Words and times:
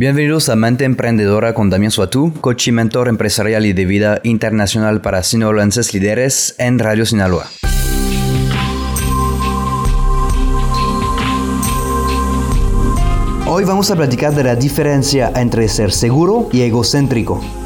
Bienvenidos 0.00 0.48
a 0.48 0.56
Mente 0.56 0.86
Emprendedora 0.86 1.52
con 1.52 1.68
Damián 1.68 1.90
Suatú, 1.90 2.32
coach 2.40 2.68
y 2.68 2.72
mentor 2.72 3.06
empresarial 3.06 3.66
y 3.66 3.74
de 3.74 3.84
vida 3.84 4.20
internacional 4.22 5.02
para 5.02 5.22
sinaloenses 5.22 5.92
líderes 5.92 6.54
en 6.56 6.78
Radio 6.78 7.04
Sinaloa. 7.04 7.44
Hoy 13.46 13.64
vamos 13.64 13.90
a 13.90 13.96
platicar 13.96 14.34
de 14.34 14.44
la 14.44 14.56
diferencia 14.56 15.32
entre 15.36 15.68
ser 15.68 15.92
seguro 15.92 16.48
y 16.50 16.62
egocéntrico. 16.62 17.59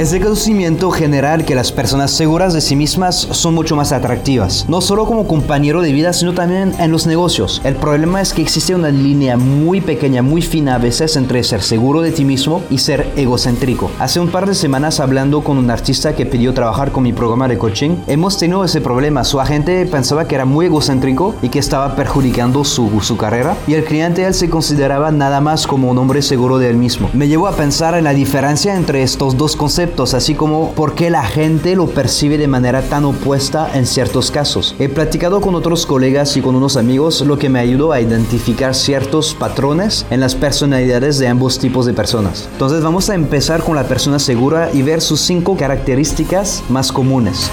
Es 0.00 0.12
de 0.12 0.20
conocimiento 0.22 0.90
general 0.90 1.44
que 1.44 1.54
las 1.54 1.72
personas 1.72 2.10
seguras 2.10 2.54
de 2.54 2.62
sí 2.62 2.74
mismas 2.74 3.16
son 3.32 3.52
mucho 3.52 3.76
más 3.76 3.92
atractivas, 3.92 4.64
no 4.66 4.80
solo 4.80 5.04
como 5.04 5.26
compañero 5.26 5.82
de 5.82 5.92
vida, 5.92 6.14
sino 6.14 6.32
también 6.32 6.72
en 6.78 6.90
los 6.90 7.06
negocios. 7.06 7.60
El 7.64 7.76
problema 7.76 8.22
es 8.22 8.32
que 8.32 8.40
existe 8.40 8.74
una 8.74 8.88
línea 8.88 9.36
muy 9.36 9.82
pequeña, 9.82 10.22
muy 10.22 10.40
fina 10.40 10.76
a 10.76 10.78
veces 10.78 11.16
entre 11.16 11.44
ser 11.44 11.60
seguro 11.60 12.00
de 12.00 12.12
ti 12.12 12.24
mismo 12.24 12.62
y 12.70 12.78
ser 12.78 13.12
egocéntrico. 13.14 13.90
Hace 13.98 14.20
un 14.20 14.30
par 14.30 14.46
de 14.46 14.54
semanas 14.54 15.00
hablando 15.00 15.44
con 15.44 15.58
un 15.58 15.70
artista 15.70 16.16
que 16.16 16.24
pidió 16.24 16.54
trabajar 16.54 16.92
con 16.92 17.02
mi 17.02 17.12
programa 17.12 17.46
de 17.46 17.58
coaching, 17.58 17.96
hemos 18.06 18.38
tenido 18.38 18.64
ese 18.64 18.80
problema. 18.80 19.22
Su 19.22 19.38
agente 19.38 19.84
pensaba 19.84 20.26
que 20.26 20.34
era 20.34 20.46
muy 20.46 20.64
egocéntrico 20.64 21.34
y 21.42 21.50
que 21.50 21.58
estaba 21.58 21.94
perjudicando 21.94 22.64
su, 22.64 23.02
su 23.02 23.18
carrera 23.18 23.54
y 23.66 23.74
el 23.74 23.84
cliente 23.84 24.24
él 24.24 24.32
se 24.32 24.48
consideraba 24.48 25.10
nada 25.10 25.42
más 25.42 25.66
como 25.66 25.90
un 25.90 25.98
hombre 25.98 26.22
seguro 26.22 26.56
de 26.56 26.70
él 26.70 26.78
mismo. 26.78 27.10
Me 27.12 27.28
llevó 27.28 27.48
a 27.48 27.52
pensar 27.52 27.94
en 27.96 28.04
la 28.04 28.14
diferencia 28.14 28.74
entre 28.76 29.02
estos 29.02 29.36
dos 29.36 29.56
conceptos 29.56 29.89
así 29.98 30.34
como 30.34 30.72
por 30.72 30.94
qué 30.94 31.10
la 31.10 31.24
gente 31.24 31.76
lo 31.76 31.86
percibe 31.86 32.38
de 32.38 32.48
manera 32.48 32.82
tan 32.82 33.04
opuesta 33.04 33.70
en 33.74 33.86
ciertos 33.86 34.30
casos. 34.30 34.74
He 34.78 34.88
platicado 34.88 35.40
con 35.40 35.54
otros 35.54 35.84
colegas 35.84 36.36
y 36.36 36.40
con 36.40 36.54
unos 36.54 36.76
amigos, 36.76 37.20
lo 37.20 37.38
que 37.38 37.50
me 37.50 37.58
ayudó 37.58 37.92
a 37.92 38.00
identificar 38.00 38.74
ciertos 38.74 39.34
patrones 39.34 40.06
en 40.10 40.20
las 40.20 40.34
personalidades 40.34 41.18
de 41.18 41.28
ambos 41.28 41.58
tipos 41.58 41.84
de 41.84 41.92
personas. 41.92 42.48
Entonces 42.52 42.82
vamos 42.82 43.10
a 43.10 43.14
empezar 43.14 43.62
con 43.62 43.76
la 43.76 43.84
persona 43.84 44.18
segura 44.18 44.70
y 44.72 44.82
ver 44.82 45.02
sus 45.02 45.20
cinco 45.20 45.56
características 45.56 46.62
más 46.70 46.92
comunes. 46.92 47.50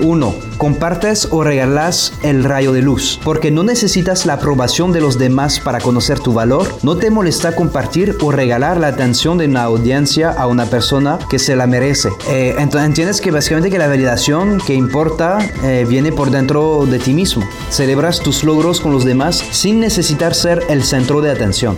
1. 0.00 0.34
Compartes 0.58 1.28
o 1.30 1.44
regalas 1.44 2.12
el 2.22 2.44
rayo 2.44 2.72
de 2.72 2.82
luz, 2.82 3.20
porque 3.24 3.50
no 3.50 3.62
necesitas 3.62 4.26
la 4.26 4.34
aprobación 4.34 4.92
de 4.92 5.00
los 5.00 5.18
demás 5.18 5.60
para 5.60 5.80
conocer 5.80 6.20
tu 6.20 6.32
valor. 6.32 6.66
No 6.82 6.96
te 6.96 7.10
molesta 7.10 7.54
compartir 7.54 8.16
o 8.20 8.30
regalar 8.30 8.78
la 8.78 8.88
atención 8.88 9.38
de 9.38 9.46
una 9.46 9.64
audiencia 9.64 10.30
a 10.30 10.46
una 10.46 10.66
persona 10.66 11.18
que 11.30 11.38
se 11.38 11.56
la 11.56 11.66
merece. 11.66 12.10
Eh, 12.28 12.54
entonces 12.58 12.86
entiendes 12.88 13.20
que 13.20 13.30
básicamente 13.30 13.70
que 13.70 13.78
la 13.78 13.88
validación 13.88 14.58
que 14.66 14.74
importa 14.74 15.38
eh, 15.62 15.86
viene 15.88 16.12
por 16.12 16.30
dentro 16.30 16.86
de 16.86 16.98
ti 16.98 17.12
mismo. 17.12 17.44
Celebras 17.70 18.20
tus 18.20 18.44
logros 18.44 18.80
con 18.80 18.92
los 18.92 19.04
demás 19.04 19.44
sin 19.50 19.80
necesitar 19.80 20.34
ser 20.34 20.62
el 20.68 20.82
centro 20.82 21.20
de 21.20 21.30
atención. 21.30 21.76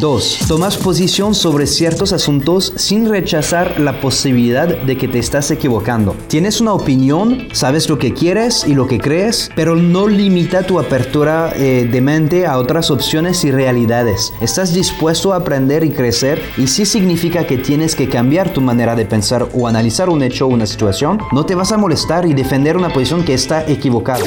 2. 0.00 0.38
Tomas 0.48 0.76
posición 0.76 1.34
sobre 1.34 1.66
ciertos 1.66 2.12
asuntos 2.12 2.72
sin 2.76 3.08
rechazar 3.08 3.80
la 3.80 4.00
posibilidad 4.00 4.68
de 4.68 4.96
que 4.96 5.08
te 5.08 5.18
estás 5.18 5.50
equivocando. 5.50 6.14
Tienes 6.28 6.60
una 6.60 6.72
opinión, 6.72 7.48
sabes 7.52 7.88
lo 7.88 7.98
que 7.98 8.14
quieres 8.14 8.64
y 8.66 8.74
lo 8.74 8.86
que 8.86 8.98
crees, 8.98 9.50
pero 9.56 9.76
no 9.76 10.06
limita 10.06 10.62
tu 10.62 10.78
apertura 10.78 11.52
eh, 11.56 11.88
de 11.90 12.00
mente 12.00 12.46
a 12.46 12.58
otras 12.58 12.90
opciones 12.90 13.44
y 13.44 13.50
realidades. 13.50 14.32
Estás 14.40 14.72
dispuesto 14.72 15.32
a 15.32 15.36
aprender 15.36 15.84
y 15.84 15.90
crecer 15.90 16.42
y 16.56 16.66
si 16.66 16.84
significa 16.84 17.46
que 17.46 17.58
tienes 17.58 17.94
que 17.94 18.08
cambiar 18.08 18.52
tu 18.52 18.60
manera 18.60 18.94
de 18.94 19.06
pensar 19.06 19.48
o 19.52 19.66
analizar 19.66 20.08
un 20.08 20.22
hecho 20.22 20.46
o 20.46 20.48
una 20.48 20.66
situación, 20.66 21.18
no 21.32 21.44
te 21.44 21.54
vas 21.54 21.72
a 21.72 21.78
molestar 21.78 22.26
y 22.26 22.34
defender 22.34 22.76
una 22.76 22.92
posición 22.92 23.24
que 23.24 23.34
está 23.34 23.66
equivocada. 23.66 24.24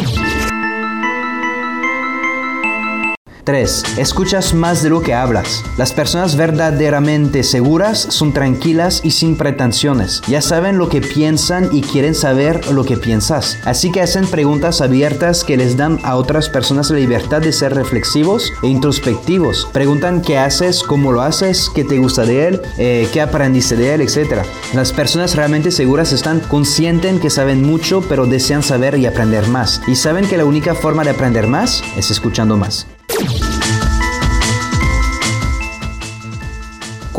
3. 3.43 3.97
Escuchas 3.97 4.53
más 4.53 4.83
de 4.83 4.89
lo 4.89 5.01
que 5.01 5.13
hablas. 5.13 5.63
Las 5.77 5.93
personas 5.93 6.35
verdaderamente 6.35 7.43
seguras 7.43 7.99
son 7.99 8.33
tranquilas 8.33 9.01
y 9.03 9.11
sin 9.11 9.35
pretensiones. 9.35 10.21
Ya 10.27 10.41
saben 10.41 10.77
lo 10.77 10.89
que 10.89 11.01
piensan 11.01 11.69
y 11.71 11.81
quieren 11.81 12.15
saber 12.15 12.71
lo 12.71 12.83
que 12.83 12.97
piensas. 12.97 13.57
Así 13.65 13.91
que 13.91 14.01
hacen 14.01 14.27
preguntas 14.27 14.81
abiertas 14.81 15.43
que 15.43 15.57
les 15.57 15.77
dan 15.77 15.99
a 16.03 16.15
otras 16.15 16.49
personas 16.49 16.89
la 16.89 16.97
libertad 16.97 17.41
de 17.41 17.51
ser 17.51 17.73
reflexivos 17.73 18.51
e 18.63 18.67
introspectivos. 18.67 19.67
Preguntan 19.73 20.21
qué 20.21 20.37
haces, 20.37 20.83
cómo 20.83 21.11
lo 21.11 21.21
haces, 21.21 21.69
qué 21.73 21.83
te 21.83 21.97
gusta 21.97 22.25
de 22.25 22.47
él, 22.47 22.61
eh, 22.77 23.07
qué 23.11 23.21
aprendiste 23.21 23.75
de 23.75 23.93
él, 23.93 24.01
etc. 24.01 24.43
Las 24.73 24.91
personas 24.91 25.35
realmente 25.35 25.71
seguras 25.71 26.11
están 26.11 26.39
conscientes 26.39 27.01
que 27.19 27.29
saben 27.29 27.63
mucho 27.63 28.01
pero 28.07 28.25
desean 28.25 28.63
saber 28.63 28.97
y 28.97 29.05
aprender 29.05 29.47
más. 29.47 29.81
Y 29.87 29.95
saben 29.95 30.27
que 30.27 30.37
la 30.37 30.45
única 30.45 30.75
forma 30.75 31.03
de 31.03 31.11
aprender 31.11 31.47
más 31.47 31.83
es 31.97 32.11
escuchando 32.11 32.57
más. 32.57 32.87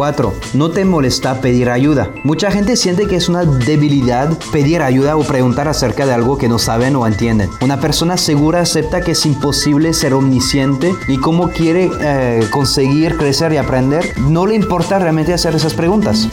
4. 0.02 0.34
No 0.54 0.72
te 0.72 0.84
molesta 0.84 1.40
pedir 1.40 1.70
ayuda. 1.70 2.10
Mucha 2.24 2.50
gente 2.50 2.74
siente 2.74 3.06
que 3.06 3.14
es 3.14 3.28
una 3.28 3.44
debilidad 3.44 4.36
pedir 4.50 4.82
ayuda 4.82 5.16
o 5.16 5.22
preguntar 5.22 5.68
acerca 5.68 6.06
de 6.06 6.12
algo 6.12 6.38
que 6.38 6.48
no 6.48 6.58
saben 6.58 6.96
o 6.96 7.06
entienden. 7.06 7.48
Una 7.60 7.78
persona 7.78 8.16
segura 8.16 8.62
acepta 8.62 9.02
que 9.02 9.12
es 9.12 9.24
imposible 9.26 9.92
ser 9.92 10.14
omnisciente 10.14 10.92
y 11.06 11.18
cómo 11.18 11.50
quiere 11.50 11.88
eh, 12.00 12.44
conseguir 12.50 13.16
crecer 13.16 13.52
y 13.52 13.58
aprender, 13.58 14.12
no 14.18 14.44
le 14.44 14.56
importa 14.56 14.98
realmente 14.98 15.34
hacer 15.34 15.54
esas 15.54 15.74
preguntas. 15.74 16.26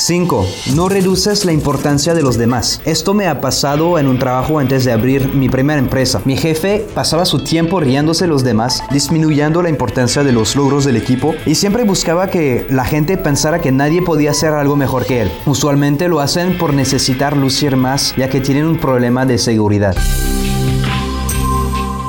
5. 0.00 0.46
No 0.74 0.88
reduces 0.88 1.44
la 1.44 1.52
importancia 1.52 2.14
de 2.14 2.22
los 2.22 2.38
demás. 2.38 2.80
Esto 2.86 3.12
me 3.12 3.26
ha 3.28 3.40
pasado 3.40 3.98
en 3.98 4.06
un 4.06 4.18
trabajo 4.18 4.58
antes 4.58 4.84
de 4.84 4.92
abrir 4.92 5.34
mi 5.34 5.50
primera 5.50 5.78
empresa. 5.78 6.22
Mi 6.24 6.36
jefe 6.36 6.86
pasaba 6.94 7.26
su 7.26 7.44
tiempo 7.44 7.80
riéndose 7.80 8.26
los 8.26 8.42
demás, 8.42 8.82
disminuyendo 8.90 9.62
la 9.62 9.68
importancia 9.68 10.24
de 10.24 10.32
los 10.32 10.56
logros 10.56 10.86
del 10.86 10.96
equipo 10.96 11.34
y 11.44 11.54
siempre 11.54 11.84
buscaba 11.84 12.28
que 12.28 12.66
la 12.70 12.84
gente 12.84 13.18
pensara 13.18 13.60
que 13.60 13.72
nadie 13.72 14.00
podía 14.00 14.30
hacer 14.30 14.54
algo 14.54 14.74
mejor 14.74 15.04
que 15.04 15.20
él. 15.20 15.32
Usualmente 15.44 16.08
lo 16.08 16.20
hacen 16.20 16.56
por 16.56 16.72
necesitar 16.72 17.36
lucir 17.36 17.76
más 17.76 18.14
ya 18.16 18.30
que 18.30 18.40
tienen 18.40 18.64
un 18.64 18.78
problema 18.78 19.26
de 19.26 19.36
seguridad. 19.36 19.94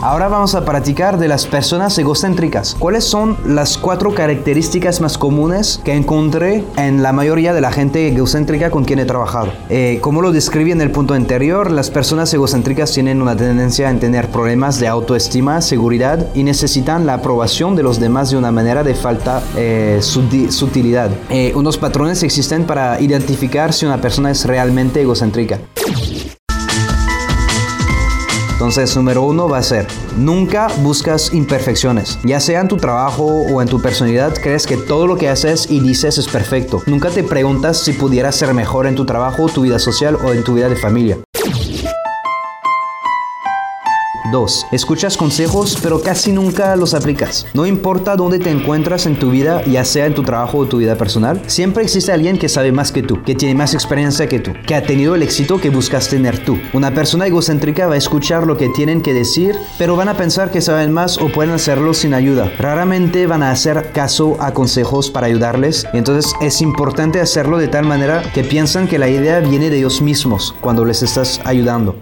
Ahora 0.01 0.29
vamos 0.29 0.56
a 0.56 0.66
practicar 0.66 1.19
de 1.19 1.28
las 1.28 1.45
personas 1.45 1.95
egocéntricas. 1.95 2.75
¿Cuáles 2.79 3.03
son 3.03 3.38
las 3.45 3.78
cuatro 3.78 4.16
características 4.16 5.00
más 5.00 5.19
comunes 5.19 5.79
que 5.85 5.94
encontré 5.94 6.63
en 6.75 7.03
la 7.03 7.13
mayoría 7.13 7.53
de 7.53 7.62
la 7.62 7.72
gente 7.72 8.07
egocéntrica 8.07 8.72
con 8.72 8.84
quien 8.84 8.97
he 8.97 9.06
trabajado? 9.06 9.53
Eh, 9.69 10.00
como 10.01 10.23
lo 10.23 10.31
describí 10.31 10.72
en 10.72 10.81
el 10.81 10.89
punto 10.89 11.13
anterior, 11.13 11.69
las 11.69 11.91
personas 11.91 12.34
egocéntricas 12.34 12.91
tienen 12.91 13.22
una 13.22 13.35
tendencia 13.35 13.89
a 13.89 13.94
tener 13.94 14.29
problemas 14.29 14.79
de 14.79 14.88
autoestima, 14.88 15.62
seguridad 15.62 16.33
y 16.33 16.44
necesitan 16.44 17.06
la 17.06 17.13
aprobación 17.13 17.75
de 17.75 17.83
los 17.83 18.00
demás 18.00 18.31
de 18.31 18.38
una 18.38 18.51
manera 18.51 18.83
de 18.83 18.95
falta 18.95 19.44
eh, 19.56 20.00
sutilidad. 20.01 21.12
Eh, 21.29 21.51
unos 21.53 21.78
patrones 21.78 22.23
existen 22.23 22.63
para 22.63 23.00
identificar 23.00 23.72
si 23.72 23.85
una 23.85 24.01
persona 24.01 24.31
es 24.31 24.45
realmente 24.45 25.01
egocéntrica. 25.01 25.59
Entonces, 28.62 28.96
número 28.96 29.24
uno 29.24 29.50
va 29.50 29.58
a 29.58 29.64
ser, 29.64 29.88
nunca 30.16 30.68
buscas 30.84 31.34
imperfecciones. 31.34 32.20
Ya 32.24 32.40
sea 32.40 32.62
en 32.62 32.68
tu 32.68 32.78
trabajo 32.78 33.26
o 33.26 33.60
en 33.60 33.68
tu 33.68 33.82
personalidad, 33.82 34.36
crees 34.36 34.68
que 34.68 34.78
todo 34.78 35.08
lo 35.08 35.18
que 35.18 35.30
haces 35.30 35.72
y 35.72 35.80
dices 35.80 36.20
es 36.20 36.28
perfecto. 36.28 36.84
Nunca 36.86 37.10
te 37.10 37.24
preguntas 37.24 37.80
si 37.80 37.94
pudieras 37.94 38.36
ser 38.36 38.54
mejor 38.54 38.86
en 38.86 38.94
tu 38.94 39.04
trabajo, 39.04 39.50
tu 39.50 39.64
vida 39.64 39.80
social 39.80 40.16
o 40.24 40.32
en 40.32 40.44
tu 40.44 40.54
vida 40.54 40.70
de 40.70 40.76
familia. 40.76 41.18
2. 44.31 44.68
Escuchas 44.72 45.18
consejos 45.18 45.78
pero 45.81 46.02
casi 46.02 46.31
nunca 46.31 46.75
los 46.75 46.94
aplicas. 46.94 47.46
No 47.53 47.66
importa 47.66 48.16
dónde 48.16 48.40
te 48.40 48.50
encuentras 48.50 49.06
en 49.06 49.19
tu 49.19 49.31
vida, 49.31 49.64
ya 49.66 49.86
sea 49.86 50.06
en 50.06 50.16
tu 50.16 50.24
trabajo 50.24 50.59
o 50.59 50.66
tu 50.66 50.78
vida 50.78 50.96
personal, 50.96 51.42
siempre 51.48 51.83
existe 51.83 52.12
alguien 52.12 52.38
que 52.38 52.50
sabe 52.50 52.72
más 52.72 52.92
que 52.92 53.04
tú, 53.04 53.22
que 53.24 53.36
tiene 53.36 53.56
más 53.56 53.74
experiencia 53.74 54.28
que 54.28 54.39
tú, 54.39 54.54
que 54.66 54.75
ha 54.75 54.83
tenido 54.83 55.16
el 55.16 55.24
éxito 55.24 55.60
que 55.60 55.69
buscas 55.69 56.07
tener 56.07 56.44
tú. 56.44 56.57
Una 56.74 56.94
persona 56.94 57.28
egocéntrica 57.28 57.88
va 57.88 57.95
a 57.95 57.98
escuchar 57.98 58.48
lo 58.48 58.57
que 58.57 58.69
tienen 58.69 59.01
que 59.01 59.13
decir, 59.13 59.56
pero 59.78 59.95
van 59.95 60.10
a 60.10 60.18
pensar 60.18 60.51
que 60.51 60.62
saben 60.62 60.92
más 60.92 61.18
o 61.18 61.31
pueden 61.31 61.54
hacerlo 61.54 61.94
sin 61.94 62.13
ayuda. 62.13 62.51
Raramente 62.57 63.28
van 63.28 63.44
a 63.44 63.51
hacer 63.51 63.92
caso 63.92 64.38
a 64.39 64.54
consejos 64.54 65.10
para 65.10 65.28
ayudarles, 65.28 65.86
y 65.94 65.98
entonces 65.98 66.33
es 66.42 66.62
importante 66.62 67.19
hacerlo 67.19 67.57
de 67.57 67.68
tal 67.68 67.86
manera 67.86 68.24
que 68.33 68.44
piensan 68.44 68.88
que 68.88 69.00
la 69.00 69.10
idea 69.10 69.39
viene 69.39 69.69
de 69.69 69.78
ellos 69.78 70.01
mismos 70.01 70.54
cuando 70.62 70.86
les 70.86 71.04
estás 71.04 71.42
ayudando. 71.44 71.95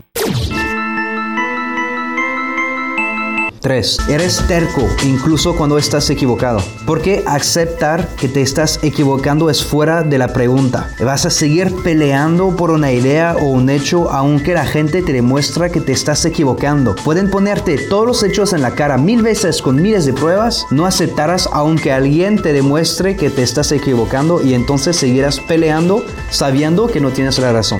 3. 3.70 3.98
Eres 4.10 4.44
terco 4.48 4.82
incluso 5.06 5.56
cuando 5.56 5.78
estás 5.78 6.10
equivocado. 6.10 6.60
Porque 6.88 7.24
aceptar 7.28 8.08
que 8.16 8.28
te 8.28 8.42
estás 8.42 8.80
equivocando 8.82 9.48
es 9.48 9.64
fuera 9.64 10.02
de 10.02 10.18
la 10.18 10.34
pregunta. 10.34 10.90
Vas 11.00 11.28
a 11.28 11.30
seguir 11.30 11.72
peleando 11.84 12.56
por 12.56 12.72
una 12.72 12.92
idea 12.92 13.36
o 13.40 13.46
un 13.46 13.70
hecho 13.70 14.10
aunque 14.10 14.56
la 14.56 14.66
gente 14.66 15.04
te 15.04 15.14
demuestra 15.14 15.70
que 15.70 15.82
te 15.82 15.92
estás 15.92 16.26
equivocando. 16.26 16.96
Pueden 16.96 17.30
ponerte 17.30 17.78
todos 17.78 18.08
los 18.08 18.24
hechos 18.24 18.54
en 18.54 18.64
la 18.64 18.72
cara 18.72 18.98
mil 18.98 19.22
veces 19.22 19.62
con 19.62 19.80
miles 19.80 20.04
de 20.08 20.14
pruebas. 20.14 20.66
No 20.72 20.88
aceptarás 20.88 21.48
aunque 21.54 21.92
alguien 21.92 22.42
te 22.42 22.54
demuestre 22.54 23.16
que 23.16 23.30
te 23.30 23.44
estás 23.44 23.72
equivocando 23.72 24.42
y 24.42 24.56
entonces 24.56 24.96
seguirás 24.96 25.40
peleando 25.42 26.04
sabiendo 26.32 26.88
que 26.88 27.02
no 27.02 27.12
tienes 27.12 27.38
la 27.38 27.54
razón. 27.54 27.80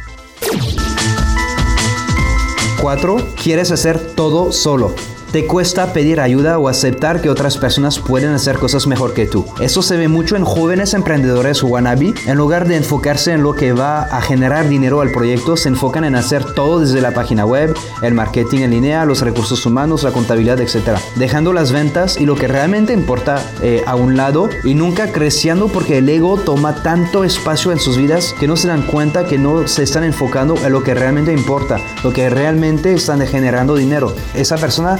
4. 2.80 3.18
Quieres 3.42 3.72
hacer 3.72 4.00
todo 4.14 4.52
solo. 4.52 4.94
Te 5.32 5.46
cuesta 5.46 5.94
pedir 5.94 6.20
ayuda 6.20 6.58
o 6.58 6.68
aceptar 6.70 7.22
que 7.22 7.30
otras 7.30 7.60
personas 7.60 8.00
pueden 8.00 8.32
hacer 8.32 8.58
cosas 8.58 8.88
mejor 8.88 9.14
que 9.14 9.28
tú. 9.28 9.46
Eso 9.60 9.84
se 9.84 9.96
ve 9.96 10.08
mucho 10.08 10.36
en 10.36 10.44
jóvenes 10.44 10.96
emprendedores 10.96 11.62
wannabe. 11.62 12.16
En 12.26 12.36
lugar 12.36 12.68
de 12.68 12.78
enfocarse 12.78 13.34
en 13.34 13.44
lo 13.44 13.54
que 13.54 13.74
va 13.74 14.02
a 14.02 14.22
generar 14.22 14.68
dinero 14.68 15.02
al 15.02 15.12
proyecto, 15.12 15.56
se 15.56 15.70
enfocan 15.70 16.04
en 16.04 16.16
hacer 16.16 16.44
todo 16.56 16.80
desde 16.80 17.00
la 17.00 17.12
página 17.12 17.46
web, 17.46 17.76
el 18.02 18.16
marketing 18.16 18.62
en 18.62 18.72
línea, 18.72 19.06
los 19.06 19.22
recursos 19.22 19.64
humanos, 19.68 20.02
la 20.02 20.12
contabilidad, 20.12 20.60
etc. 20.62 20.98
Dejando 21.16 21.54
las 21.54 21.72
ventas 21.72 22.20
y 22.20 22.26
lo 22.26 22.36
que 22.36 22.48
realmente 22.48 22.94
importa 22.94 23.40
eh, 23.62 23.84
a 23.86 23.96
un 23.96 24.18
lado 24.18 24.50
y 24.64 24.74
nunca 24.74 25.12
creciendo 25.12 25.68
porque 25.68 26.00
el 26.00 26.10
ego 26.10 26.40
toma 26.40 26.82
tanto 26.82 27.24
espacio 27.24 27.72
en 27.72 27.80
sus 27.80 27.98
vidas 27.98 28.34
que 28.40 28.48
no 28.48 28.56
se 28.56 28.68
dan 28.68 28.82
cuenta 28.82 29.28
que 29.28 29.38
no 29.38 29.68
se 29.68 29.84
están 29.84 30.04
enfocando 30.04 30.56
en 30.66 30.72
lo 30.72 30.82
que 30.82 30.96
realmente 30.96 31.32
importa, 31.34 31.78
lo 32.04 32.12
que 32.14 32.32
realmente 32.32 32.94
están 32.94 33.22
generando 33.28 33.76
dinero. 33.76 34.16
Esa 34.34 34.58
persona 34.58 35.00